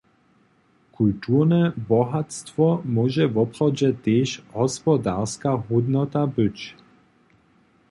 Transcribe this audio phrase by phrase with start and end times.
[0.97, 2.65] Kulturne bohatstwo
[2.95, 6.59] móže woprawdźe tež hospodarska hódnota być.